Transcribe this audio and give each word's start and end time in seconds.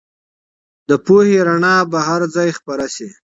د 0.89 0.91
پوهې 1.05 1.37
رڼا 1.47 1.75
به 1.91 1.99
هر 2.07 2.21
ځای 2.35 2.49
خپره 2.59 2.85
سي. 2.95 3.07